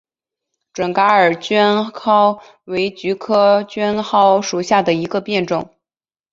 [0.73, 5.75] 准噶尔绢蒿为菊科绢蒿属下的一个变种。